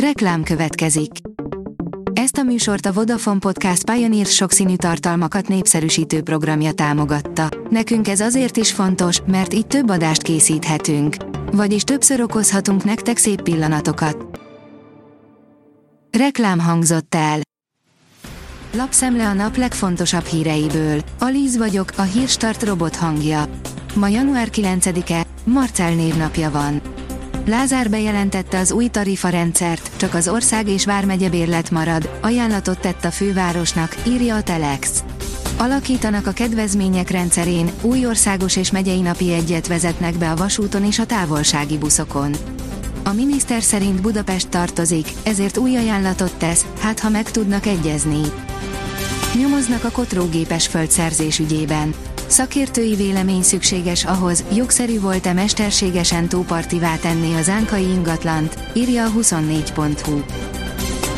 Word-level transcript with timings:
Reklám 0.00 0.42
következik. 0.42 1.10
Ezt 2.12 2.36
a 2.36 2.42
műsort 2.42 2.86
a 2.86 2.92
Vodafone 2.92 3.38
Podcast 3.38 3.90
Pioneer 3.90 4.26
sokszínű 4.26 4.76
tartalmakat 4.76 5.48
népszerűsítő 5.48 6.22
programja 6.22 6.72
támogatta. 6.72 7.48
Nekünk 7.70 8.08
ez 8.08 8.20
azért 8.20 8.56
is 8.56 8.72
fontos, 8.72 9.20
mert 9.26 9.54
így 9.54 9.66
több 9.66 9.90
adást 9.90 10.22
készíthetünk. 10.22 11.16
Vagyis 11.52 11.82
többször 11.82 12.20
okozhatunk 12.20 12.84
nektek 12.84 13.16
szép 13.16 13.42
pillanatokat. 13.42 14.40
Reklám 16.18 16.58
hangzott 16.58 17.14
el. 17.14 17.40
Lapszemle 18.74 19.28
a 19.28 19.32
nap 19.32 19.56
legfontosabb 19.56 20.24
híreiből. 20.24 21.00
Alíz 21.18 21.56
vagyok, 21.56 21.92
a 21.96 22.02
hírstart 22.02 22.62
robot 22.62 22.96
hangja. 22.96 23.48
Ma 23.94 24.08
január 24.08 24.48
9-e, 24.52 25.26
Marcel 25.44 25.94
névnapja 25.94 26.50
van. 26.50 26.95
Lázár 27.46 27.90
bejelentette 27.90 28.58
az 28.58 28.72
új 28.72 28.86
tarifarendszert, 28.86 29.90
csak 29.96 30.14
az 30.14 30.28
ország 30.28 30.68
és 30.68 30.84
vármegye 30.84 31.28
bérlet 31.28 31.70
marad, 31.70 32.18
ajánlatot 32.20 32.78
tett 32.78 33.04
a 33.04 33.10
fővárosnak, 33.10 33.96
írja 34.06 34.34
a 34.34 34.42
Telex. 34.42 35.04
Alakítanak 35.56 36.26
a 36.26 36.30
kedvezmények 36.30 37.10
rendszerén, 37.10 37.70
új 37.80 38.06
országos 38.06 38.56
és 38.56 38.70
megyei 38.70 39.00
napi 39.00 39.32
egyet 39.32 39.66
vezetnek 39.66 40.14
be 40.14 40.30
a 40.30 40.36
vasúton 40.36 40.84
és 40.84 40.98
a 40.98 41.06
távolsági 41.06 41.78
buszokon. 41.78 42.34
A 43.04 43.12
miniszter 43.12 43.62
szerint 43.62 44.00
Budapest 44.00 44.48
tartozik, 44.48 45.08
ezért 45.22 45.56
új 45.56 45.76
ajánlatot 45.76 46.34
tesz, 46.38 46.66
hát 46.80 47.00
ha 47.00 47.08
meg 47.08 47.30
tudnak 47.30 47.66
egyezni. 47.66 48.22
Nyomoznak 49.40 49.84
a 49.84 49.90
kotrógépes 49.90 50.66
földszerzés 50.66 51.38
ügyében. 51.38 51.94
Szakértői 52.26 52.94
vélemény 52.94 53.42
szükséges 53.42 54.04
ahhoz, 54.04 54.44
jogszerű 54.54 55.00
volt-e 55.00 55.32
mesterségesen 55.32 56.28
tópartivá 56.28 56.96
tenni 56.96 57.34
az 57.34 57.48
ánkai 57.48 57.82
ingatlant, 57.82 58.58
írja 58.72 59.04
a 59.04 59.10
24.hu. 59.10 60.22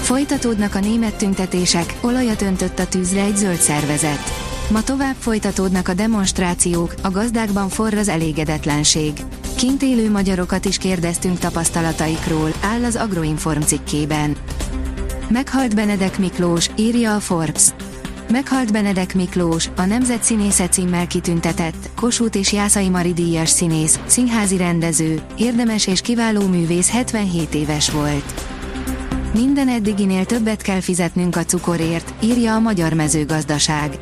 Folytatódnak 0.00 0.74
a 0.74 0.80
német 0.80 1.14
tüntetések, 1.14 1.94
olajat 2.00 2.42
öntött 2.42 2.78
a 2.78 2.86
tűzre 2.86 3.20
egy 3.20 3.36
zöld 3.36 3.60
szervezet. 3.60 4.46
Ma 4.70 4.82
tovább 4.82 5.14
folytatódnak 5.18 5.88
a 5.88 5.94
demonstrációk, 5.94 6.94
a 7.02 7.10
gazdákban 7.10 7.68
forr 7.68 7.94
az 7.94 8.08
elégedetlenség. 8.08 9.12
Kint 9.56 9.82
élő 9.82 10.10
magyarokat 10.10 10.64
is 10.64 10.78
kérdeztünk 10.78 11.38
tapasztalataikról, 11.38 12.52
áll 12.60 12.84
az 12.84 12.96
Agroinform 12.96 13.60
cikkében. 13.60 14.36
Meghalt 15.28 15.74
Benedek 15.74 16.18
Miklós, 16.18 16.70
írja 16.76 17.14
a 17.14 17.20
Forbes. 17.20 17.72
Meghalt 18.30 18.72
Benedek 18.72 19.14
Miklós, 19.14 19.68
a 19.76 19.84
Nemzet 19.84 20.22
Színésze 20.22 20.68
címmel 20.68 21.06
kitüntetett, 21.06 21.90
Kossuth 21.96 22.36
és 22.36 22.52
Jászai 22.52 22.88
Mari 22.88 23.12
díjas 23.12 23.48
színész, 23.48 24.00
színházi 24.06 24.56
rendező, 24.56 25.20
érdemes 25.36 25.86
és 25.86 26.00
kiváló 26.00 26.46
művész 26.46 26.90
77 26.90 27.54
éves 27.54 27.90
volt. 27.90 28.46
Minden 29.34 29.68
eddiginél 29.68 30.24
többet 30.24 30.62
kell 30.62 30.80
fizetnünk 30.80 31.36
a 31.36 31.44
cukorért, 31.44 32.14
írja 32.22 32.54
a 32.54 32.60
Magyar 32.60 32.92
Mezőgazdaság. 32.92 33.98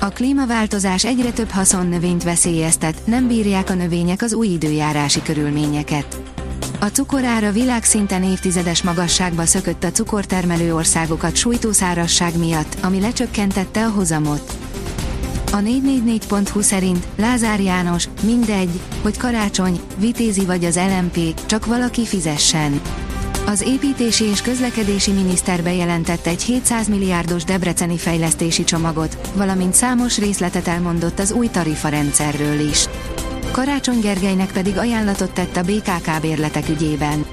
A 0.00 0.08
klímaváltozás 0.08 1.04
egyre 1.04 1.30
több 1.30 1.50
haszonnövényt 1.50 2.22
veszélyeztet, 2.22 3.06
nem 3.06 3.26
bírják 3.26 3.70
a 3.70 3.74
növények 3.74 4.22
az 4.22 4.34
új 4.34 4.46
időjárási 4.46 5.22
körülményeket. 5.22 6.20
A 6.84 6.90
cukorára 6.90 7.52
világszinten 7.52 8.22
évtizedes 8.22 8.82
magasságba 8.82 9.44
szökött 9.46 9.84
a 9.84 9.90
cukortermelő 9.90 10.74
országokat 10.74 11.36
sújtó 11.36 11.72
szárasság 11.72 12.38
miatt, 12.38 12.76
ami 12.82 13.00
lecsökkentette 13.00 13.84
a 13.84 13.90
hozamot. 13.90 14.56
A 15.52 15.56
444.hu 15.56 16.60
szerint 16.60 17.06
Lázár 17.16 17.60
János, 17.60 18.08
mindegy, 18.22 18.80
hogy 19.02 19.18
karácsony, 19.18 19.80
vitézi 19.98 20.44
vagy 20.44 20.64
az 20.64 20.76
LMP, 20.76 21.46
csak 21.46 21.66
valaki 21.66 22.06
fizessen. 22.06 22.80
Az 23.46 23.62
építési 23.62 24.24
és 24.24 24.42
közlekedési 24.42 25.12
miniszter 25.12 25.62
bejelentett 25.62 26.26
egy 26.26 26.42
700 26.42 26.88
milliárdos 26.88 27.44
debreceni 27.44 27.96
fejlesztési 27.96 28.64
csomagot, 28.64 29.30
valamint 29.34 29.74
számos 29.74 30.18
részletet 30.18 30.68
elmondott 30.68 31.18
az 31.18 31.32
új 31.32 31.48
tarifarendszerről 31.48 32.58
is. 32.68 32.88
Karácsony 33.54 34.00
Gergelynek 34.00 34.52
pedig 34.52 34.78
ajánlatot 34.78 35.30
tett 35.30 35.56
a 35.56 35.62
BKK 35.62 36.20
bérletek 36.20 36.68
ügyében. 36.68 37.24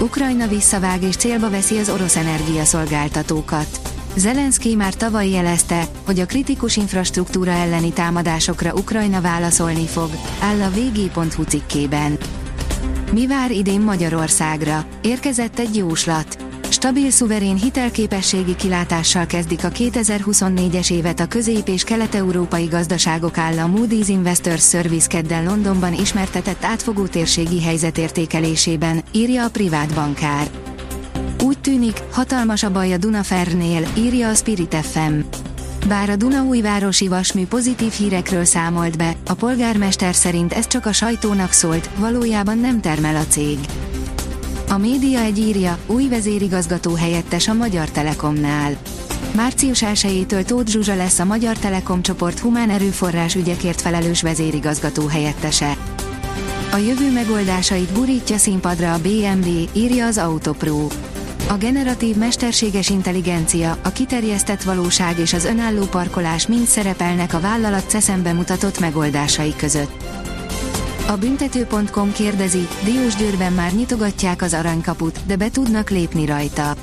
Ukrajna 0.00 0.46
visszavág 0.46 1.02
és 1.02 1.16
célba 1.16 1.50
veszi 1.50 1.78
az 1.78 1.88
orosz 1.88 2.16
energiaszolgáltatókat. 2.16 3.80
Zelenszky 4.16 4.74
már 4.74 4.94
tavaly 4.94 5.28
jelezte, 5.28 5.84
hogy 6.06 6.18
a 6.18 6.26
kritikus 6.26 6.76
infrastruktúra 6.76 7.50
elleni 7.50 7.92
támadásokra 7.92 8.72
Ukrajna 8.74 9.20
válaszolni 9.20 9.86
fog, 9.86 10.10
áll 10.40 10.60
a 10.62 10.70
vg.hu 10.70 11.42
cikkében. 11.42 12.18
Mi 13.12 13.26
vár 13.26 13.50
idén 13.50 13.80
Magyarországra? 13.80 14.84
Érkezett 15.02 15.58
egy 15.58 15.76
jóslat. 15.76 16.45
Stabil 16.76 17.10
szuverén 17.10 17.56
hitelképességi 17.56 18.56
kilátással 18.56 19.26
kezdik 19.26 19.64
a 19.64 19.68
2024-es 19.68 20.92
évet 20.92 21.20
a 21.20 21.26
közép- 21.26 21.68
és 21.68 21.84
kelet-európai 21.84 22.64
gazdaságok 22.64 23.38
áll 23.38 23.58
a 23.58 23.70
Moody's 23.74 24.06
Investors 24.06 24.68
Service 24.68 25.06
kedden 25.06 25.44
Londonban 25.44 25.94
ismertetett 25.94 26.64
átfogó 26.64 27.06
térségi 27.06 27.62
helyzetértékelésében, 27.62 29.02
írja 29.12 29.44
a 29.44 29.48
privát 29.48 29.94
bankár. 29.94 30.50
Úgy 31.42 31.58
tűnik, 31.58 32.02
hatalmas 32.10 32.62
a 32.62 32.70
baj 32.70 32.92
a 32.92 32.96
Dunafernél, 32.96 33.88
írja 33.96 34.28
a 34.28 34.34
Spirit 34.34 34.74
FM. 34.74 35.18
Bár 35.88 36.10
a 36.10 36.16
Dunaújvárosi 36.16 37.08
Vasmű 37.08 37.46
pozitív 37.46 37.92
hírekről 37.92 38.44
számolt 38.44 38.96
be, 38.96 39.16
a 39.26 39.34
polgármester 39.34 40.14
szerint 40.14 40.52
ez 40.52 40.66
csak 40.66 40.86
a 40.86 40.92
sajtónak 40.92 41.52
szólt, 41.52 41.90
valójában 41.98 42.58
nem 42.58 42.80
termel 42.80 43.16
a 43.16 43.26
cég. 43.26 43.58
A 44.68 44.78
média 44.78 45.20
egy 45.20 45.38
írja, 45.38 45.78
új 45.86 46.08
vezérigazgató 46.08 46.94
helyettes 46.94 47.48
a 47.48 47.54
Magyar 47.54 47.90
Telekomnál. 47.90 48.76
Március 49.34 49.82
1-től 49.84 50.44
Tóth 50.44 50.70
Zsuzsa 50.70 50.94
lesz 50.94 51.18
a 51.18 51.24
Magyar 51.24 51.58
Telekom 51.58 52.02
csoport 52.02 52.38
humán 52.38 52.70
erőforrás 52.70 53.34
ügyekért 53.34 53.80
felelős 53.80 54.22
vezérigazgató 54.22 55.06
helyettese. 55.06 55.76
A 56.72 56.76
jövő 56.76 57.12
megoldásait 57.12 57.92
burítja 57.92 58.36
színpadra 58.36 58.92
a 58.92 58.98
BMW, 58.98 59.64
írja 59.72 60.06
az 60.06 60.18
Autopro. 60.18 60.86
A 61.48 61.54
generatív 61.54 62.16
mesterséges 62.16 62.90
intelligencia, 62.90 63.78
a 63.82 63.88
kiterjesztett 63.88 64.62
valóság 64.62 65.18
és 65.18 65.32
az 65.32 65.44
önálló 65.44 65.84
parkolás 65.84 66.46
mind 66.46 66.66
szerepelnek 66.66 67.34
a 67.34 67.40
vállalat 67.40 67.88
CESZEN 67.88 68.22
bemutatott 68.22 68.80
megoldásai 68.80 69.54
között. 69.56 70.04
A 71.08 71.16
büntető.com 71.16 72.12
kérdezi, 72.12 72.68
Diósgyőrben 72.84 73.52
már 73.52 73.72
nyitogatják 73.72 74.42
az 74.42 74.54
aranykaput, 74.54 75.26
de 75.26 75.36
be 75.36 75.50
tudnak 75.50 75.90
lépni 75.90 76.26
rajta. 76.26 76.74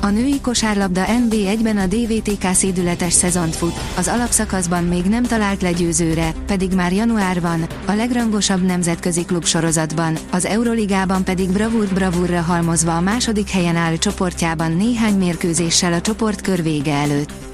A 0.00 0.06
női 0.06 0.40
kosárlabda 0.40 1.04
NB1-ben 1.04 1.76
a 1.76 1.86
DVTK 1.86 2.54
szédületes 2.54 3.12
szezont 3.12 3.56
fut, 3.56 3.74
az 3.96 4.08
alapszakaszban 4.08 4.84
még 4.84 5.04
nem 5.04 5.22
talált 5.22 5.62
legyőzőre, 5.62 6.32
pedig 6.46 6.74
már 6.74 6.92
január 6.92 7.40
van, 7.40 7.66
a 7.86 7.92
legrangosabb 7.92 8.62
nemzetközi 8.62 9.24
klub 9.24 9.44
sorozatban, 9.44 10.16
az 10.32 10.44
Euroligában 10.44 11.24
pedig 11.24 11.50
bravúr 11.50 11.88
bravúrra 11.94 12.40
halmozva 12.40 12.96
a 12.96 13.00
második 13.00 13.48
helyen 13.48 13.76
áll 13.76 13.96
csoportjában 13.96 14.72
néhány 14.72 15.14
mérkőzéssel 15.14 15.92
a 15.92 16.00
csoportkör 16.00 16.62
vége 16.62 16.94
előtt. 16.94 17.45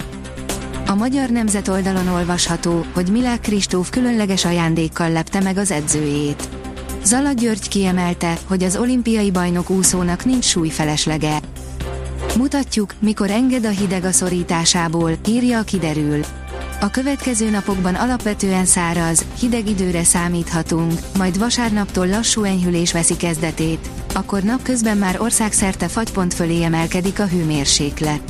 A 0.93 0.95
Magyar 0.95 1.31
Nemzet 1.31 1.69
oldalon 1.69 2.09
olvasható, 2.09 2.85
hogy 2.93 3.11
Milák 3.11 3.41
Kristóf 3.41 3.91
különleges 3.91 4.45
ajándékkal 4.45 5.11
lepte 5.11 5.41
meg 5.41 5.57
az 5.57 5.71
edzőjét. 5.71 6.49
Zala 7.05 7.33
György 7.33 7.69
kiemelte, 7.69 8.39
hogy 8.47 8.63
az 8.63 8.77
olimpiai 8.77 9.31
bajnok 9.31 9.71
úszónak 9.71 10.25
nincs 10.25 10.45
súlyfeleslege. 10.45 11.41
Mutatjuk, 12.37 12.95
mikor 12.99 13.31
enged 13.31 13.65
a 13.65 13.69
hideg 13.69 14.05
a 14.05 14.13
szorításából, 14.13 15.11
írja 15.29 15.59
a 15.59 15.63
kiderül. 15.63 16.21
A 16.81 16.91
következő 16.91 17.51
napokban 17.51 17.95
alapvetően 17.95 18.65
száraz, 18.65 19.25
hideg 19.39 19.69
időre 19.69 20.05
számíthatunk, 20.05 20.93
majd 21.19 21.39
vasárnaptól 21.39 22.09
lassú 22.09 22.43
enyhülés 22.43 22.93
veszi 22.93 23.17
kezdetét, 23.17 23.89
akkor 24.15 24.43
napközben 24.43 24.97
már 24.97 25.21
országszerte 25.21 25.89
fagypont 25.89 26.35
fölé 26.35 26.63
emelkedik 26.63 27.21
a 27.21 27.27
hőmérséklet. 27.27 28.21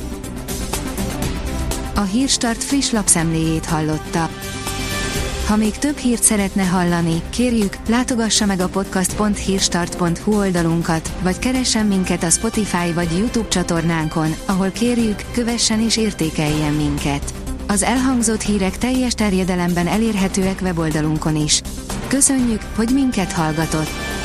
A 1.95 2.01
Hírstart 2.01 2.63
friss 2.63 2.91
lapszemléjét 2.91 3.65
hallotta. 3.65 4.29
Ha 5.47 5.55
még 5.55 5.77
több 5.77 5.97
hírt 5.97 6.23
szeretne 6.23 6.63
hallani, 6.63 7.21
kérjük, 7.29 7.77
látogassa 7.87 8.45
meg 8.45 8.59
a 8.59 8.67
podcast.hírstart.hu 8.67 10.37
oldalunkat, 10.37 11.11
vagy 11.21 11.39
keressen 11.39 11.85
minket 11.85 12.23
a 12.23 12.29
Spotify 12.29 12.93
vagy 12.93 13.17
YouTube 13.17 13.47
csatornánkon, 13.47 14.35
ahol 14.45 14.69
kérjük, 14.69 15.21
kövessen 15.31 15.79
és 15.79 15.97
értékeljen 15.97 16.73
minket. 16.73 17.33
Az 17.67 17.83
elhangzott 17.83 18.41
hírek 18.41 18.77
teljes 18.77 19.13
terjedelemben 19.13 19.87
elérhetőek 19.87 20.59
weboldalunkon 20.61 21.35
is. 21.35 21.61
Köszönjük, 22.07 22.61
hogy 22.75 22.89
minket 22.93 23.31
hallgatott! 23.31 24.22